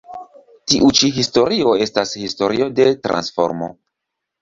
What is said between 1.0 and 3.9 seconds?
ĉi historio estas historio de transformo".